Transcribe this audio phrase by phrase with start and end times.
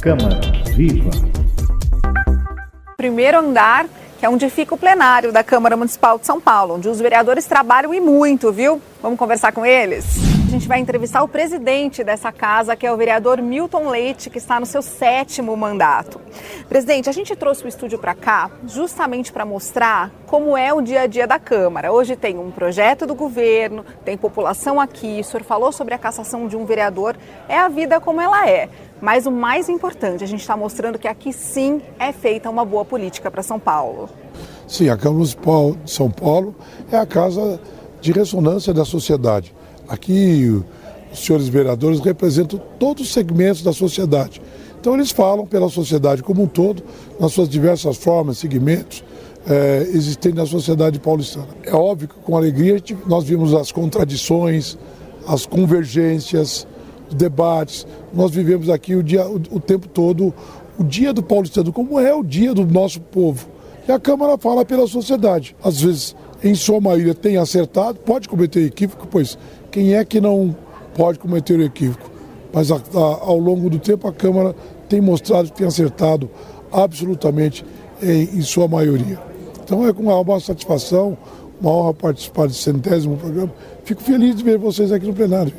[0.00, 0.40] Câmara
[0.76, 1.10] Viva.
[2.96, 3.86] Primeiro andar,
[4.18, 7.46] que é onde fica o plenário da Câmara Municipal de São Paulo, onde os vereadores
[7.46, 8.80] trabalham e muito, viu?
[9.02, 10.37] Vamos conversar com eles?
[10.48, 14.38] A gente vai entrevistar o presidente dessa casa, que é o vereador Milton Leite, que
[14.38, 16.18] está no seu sétimo mandato.
[16.70, 21.02] Presidente, a gente trouxe o estúdio para cá justamente para mostrar como é o dia
[21.02, 21.92] a dia da Câmara.
[21.92, 26.48] Hoje tem um projeto do governo, tem população aqui, o senhor falou sobre a cassação
[26.48, 27.14] de um vereador,
[27.46, 28.70] é a vida como ela é.
[29.02, 32.86] Mas o mais importante, a gente está mostrando que aqui sim é feita uma boa
[32.86, 34.08] política para São Paulo.
[34.66, 36.56] Sim, a Câmara Municipal de São Paulo
[36.90, 37.60] é a casa
[38.00, 39.58] de ressonância da sociedade.
[39.88, 40.62] Aqui
[41.12, 44.40] os senhores vereadores representam todos os segmentos da sociedade.
[44.80, 46.82] Então eles falam pela sociedade como um todo,
[47.18, 49.02] nas suas diversas formas, segmentos
[49.48, 51.48] é, existentes na sociedade paulistana.
[51.64, 54.76] É óbvio que com alegria nós vimos as contradições,
[55.26, 56.66] as convergências,
[57.08, 57.86] os debates.
[58.12, 60.32] Nós vivemos aqui o, dia, o, o tempo todo
[60.78, 63.48] o dia do paulistano, como é o dia do nosso povo.
[63.88, 65.56] E a Câmara fala pela sociedade.
[65.64, 69.36] Às vezes, em sua maioria, tem acertado, pode cometer equívoco, pois
[69.70, 70.54] quem é que não
[70.94, 72.10] pode cometer o equívoco?
[72.52, 74.54] Mas a, a, ao longo do tempo a Câmara
[74.88, 76.30] tem mostrado que tem acertado
[76.72, 77.64] absolutamente
[78.02, 79.18] em, em sua maioria.
[79.62, 81.16] Então é com uma satisfação,
[81.60, 83.52] uma honra participar desse centésimo programa.
[83.84, 85.52] Fico feliz de ver vocês aqui no plenário.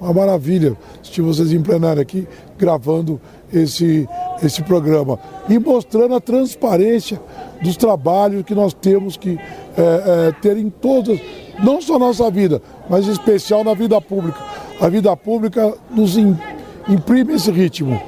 [0.00, 2.26] Uma maravilha assistir vocês em plenário aqui
[2.58, 3.20] gravando
[3.52, 4.08] esse,
[4.42, 7.20] esse programa e mostrando a transparência
[7.62, 9.38] dos trabalhos que nós temos que
[9.76, 11.20] é, é, ter em todas,
[11.62, 14.38] não só nossa vida, mas em especial na vida pública.
[14.80, 18.00] A vida pública nos imprime esse ritmo.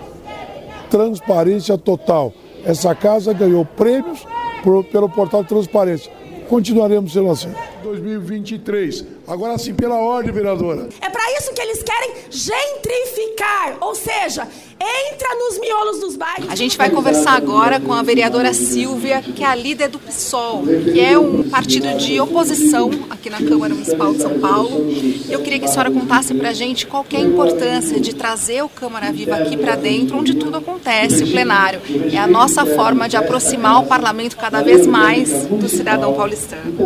[0.90, 2.32] Transparência total.
[2.64, 4.26] Essa casa ganhou prêmios
[4.62, 6.12] por, pelo portal de transparência.
[6.48, 7.52] Continuaremos sendo assim.
[7.82, 9.04] 2023.
[9.26, 10.88] Agora sim, pela ordem, vereadora.
[11.00, 14.46] É para isso que eles querem gentrificar, ou seja,
[14.80, 16.50] entra nos miolos dos bairros.
[16.50, 20.62] A gente vai conversar agora com a vereadora Silvia, que é a líder do PSOL,
[20.62, 24.86] que é um partido de oposição aqui na Câmara Municipal de São Paulo.
[25.28, 28.62] Eu queria que a senhora contasse para a gente qual é a importância de trazer
[28.62, 31.80] o Câmara Viva aqui para dentro, onde tudo acontece, o plenário.
[32.12, 36.76] É a nossa forma de aproximar o parlamento cada vez mais do cidadão paulistano.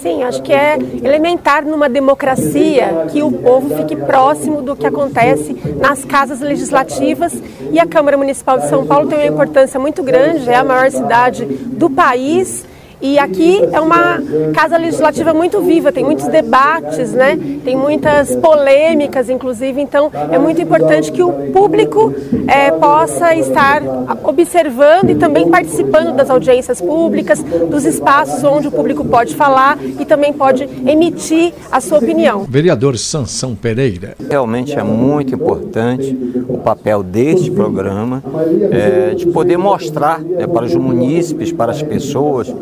[0.00, 5.54] Sim, acho que é elementar numa democracia que o povo fique próximo do que acontece
[5.78, 7.33] nas casas legislativas
[7.70, 10.90] e a Câmara Municipal de São Paulo tem uma importância muito grande, é a maior
[10.90, 12.66] cidade do país
[13.00, 14.20] e aqui é uma
[14.54, 17.38] casa legislativa muito viva, tem muitos debates, né?
[17.64, 22.14] tem muitas polêmicas, inclusive, então é muito importante que o público
[22.46, 23.82] é, possa estar
[24.22, 30.04] observando e também participando das audiências públicas, dos espaços onde o público pode falar e
[30.04, 32.44] também pode emitir a sua opinião.
[32.48, 34.16] Vereador Sansão Pereira.
[34.30, 36.16] Realmente é muito importante
[36.48, 38.22] o papel deste programa,
[38.70, 42.54] é, de poder mostrar é, para os munícipes, para as pessoas,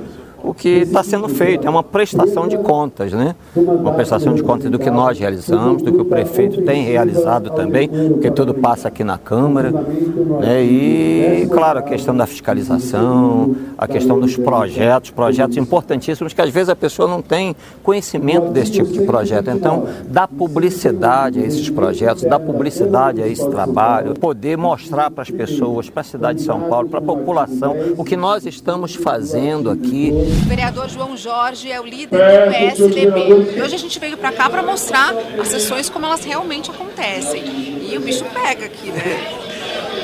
[0.42, 3.34] o que está sendo feito, é uma prestação de contas, né?
[3.54, 7.88] Uma prestação de contas do que nós realizamos, do que o prefeito tem realizado também,
[7.88, 10.62] porque tudo passa aqui na Câmara, né?
[10.62, 16.68] E, claro, a questão da fiscalização, a questão dos projetos, projetos importantíssimos que às vezes
[16.68, 19.50] a pessoa não tem conhecimento desse tipo de projeto.
[19.50, 25.30] Então, dá publicidade a esses projetos, dá publicidade a esse trabalho, poder mostrar para as
[25.30, 29.70] pessoas, para a cidade de São Paulo, para a população, o que nós estamos fazendo
[29.70, 30.12] aqui.
[30.32, 33.56] O vereador João Jorge é o líder do PSDB.
[33.56, 37.42] E hoje a gente veio para cá para mostrar as sessões como elas realmente acontecem.
[37.90, 39.02] E o bicho pega aqui, né?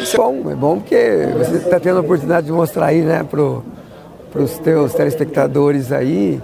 [0.02, 3.24] Isso é bom, é bom porque você está tendo a oportunidade de mostrar aí, né,
[3.24, 6.40] para os teus telespectadores aí,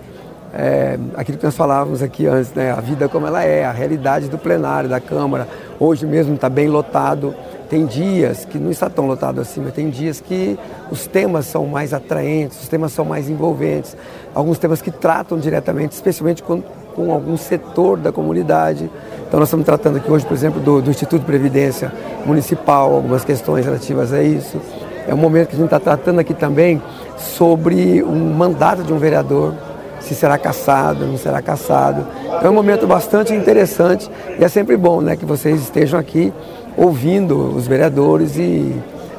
[0.56, 4.28] é, aquilo que nós falávamos aqui antes, né, a vida como ela é, a realidade
[4.28, 5.48] do plenário, da Câmara.
[5.80, 7.34] Hoje mesmo está bem lotado.
[7.68, 10.56] Tem dias que não está tão lotado assim, mas tem dias que
[10.92, 13.96] os temas são mais atraentes, os temas são mais envolventes,
[14.32, 16.62] alguns temas que tratam diretamente, especialmente com,
[16.94, 18.88] com algum setor da comunidade.
[19.26, 21.92] Então nós estamos tratando aqui hoje, por exemplo, do, do Instituto de Previdência
[22.24, 24.60] Municipal, algumas questões relativas a isso.
[25.08, 26.80] É um momento que a gente está tratando aqui também
[27.18, 29.54] sobre um mandato de um vereador,
[30.04, 32.06] se será caçado, não será caçado.
[32.42, 36.32] É um momento bastante interessante e é sempre bom né, que vocês estejam aqui
[36.76, 38.74] ouvindo os vereadores e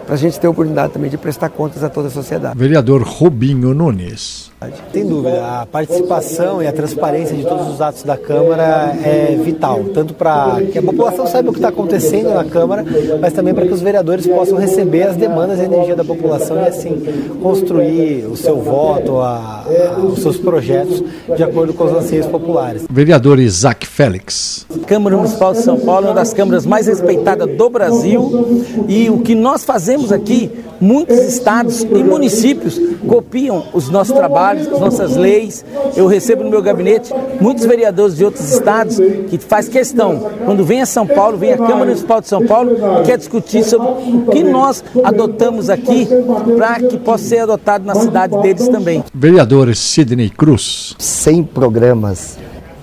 [0.06, 2.58] para a gente ter a oportunidade também de prestar contas a toda a sociedade.
[2.58, 4.52] Vereador Robinho Nunes.
[4.92, 9.84] Tem dúvida, a participação e a transparência de todos os atos da Câmara é vital,
[9.94, 12.84] tanto para que a população saiba o que está acontecendo na Câmara,
[13.20, 16.68] mas também para que os vereadores possam receber as demandas e energia da população e
[16.68, 17.04] assim
[17.42, 21.04] construir o seu voto, a, a, os seus projetos
[21.36, 22.86] de acordo com os anseios populares.
[22.90, 24.66] Vereador Isaac Félix.
[24.88, 29.20] Câmara Municipal de São Paulo é uma das câmaras mais respeitadas do Brasil e o
[29.20, 30.52] que nós fazemos temos aqui
[30.82, 32.78] muitos estados e municípios
[33.08, 35.64] copiam os nossos trabalhos, as nossas leis.
[35.96, 38.98] Eu recebo no meu gabinete muitos vereadores de outros estados
[39.30, 42.76] que faz questão, quando vem a São Paulo, vem a Câmara Municipal de São Paulo,
[43.06, 46.10] quer discutir sobre o que nós adotamos aqui
[46.58, 49.02] para que possa ser adotado na cidade deles também.
[49.14, 50.94] Vereador Sidney Cruz.
[51.00, 52.38] 100 programas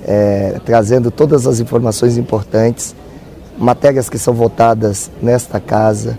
[0.07, 2.95] é, trazendo todas as informações importantes,
[3.59, 6.19] matérias que são votadas nesta casa,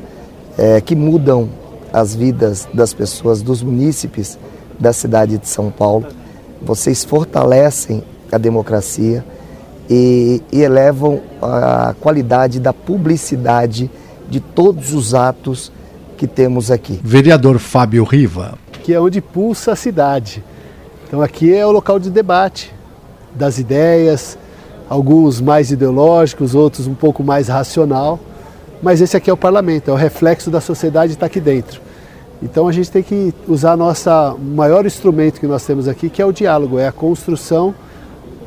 [0.58, 1.50] é, que mudam
[1.92, 4.38] as vidas das pessoas, dos munícipes
[4.80, 6.08] da cidade de São Paulo.
[6.62, 9.24] Vocês fortalecem a democracia
[9.90, 13.90] e, e elevam a qualidade da publicidade
[14.30, 15.72] de todos os atos
[16.18, 17.00] que temos aqui.
[17.04, 18.58] Vereador Fábio Riva.
[18.84, 20.44] Que é onde pulsa a cidade.
[21.08, 22.74] Então aqui é o local de debate
[23.36, 24.38] das ideias,
[24.90, 28.20] alguns mais ideológicos, outros um pouco mais racional,
[28.84, 31.82] mas esse aqui é o parlamento, é o reflexo da sociedade está aqui dentro.
[32.42, 36.26] Então a gente tem que usar nossa maior instrumento que nós temos aqui, que é
[36.26, 37.74] o diálogo, é a construção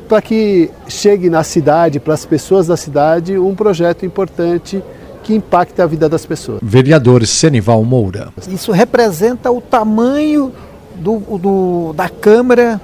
[0.07, 4.81] para que chegue na cidade, para as pessoas da cidade, um projeto importante
[5.23, 6.59] que impacte a vida das pessoas.
[6.61, 8.29] Vereador Senival Moura.
[8.47, 10.53] Isso representa o tamanho
[10.95, 12.79] do, do, da Câmara,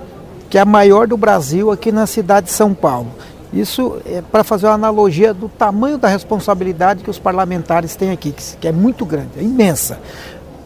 [0.49, 3.11] que é a maior do Brasil aqui na cidade de São Paulo.
[3.53, 8.33] Isso é para fazer uma analogia do tamanho da responsabilidade que os parlamentares têm aqui,
[8.59, 9.99] que é muito grande, é imensa.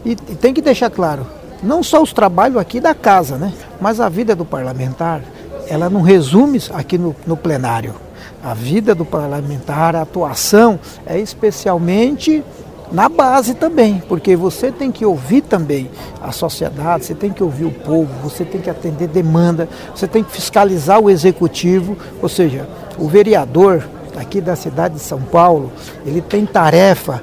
[0.04, 1.26] E, e tem que deixar claro,
[1.62, 3.52] não só os trabalhos aqui da casa, né?
[3.78, 5.20] mas a vida do parlamentar,
[5.68, 7.94] ela não resume aqui no, no plenário.
[8.42, 12.42] A vida do parlamentar, a atuação é especialmente
[12.90, 15.90] na base também, porque você tem que ouvir também
[16.22, 20.24] a sociedade, você tem que ouvir o povo, você tem que atender demanda, você tem
[20.24, 22.68] que fiscalizar o executivo, ou seja,
[22.98, 23.86] o vereador
[24.16, 25.70] aqui da cidade de São Paulo,
[26.04, 27.22] ele tem tarefa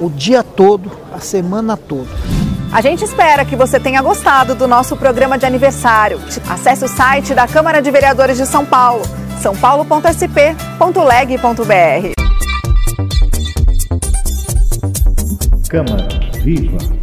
[0.00, 2.08] o dia todo, a semana toda.
[2.72, 6.20] A gente espera que você tenha gostado do nosso programa de aniversário.
[6.48, 9.02] Acesse o site da Câmara de Vereadores de São Paulo,
[9.40, 12.15] sãopaulo.sp.leg.br.
[15.68, 16.06] Câmara
[16.44, 16.95] Viva!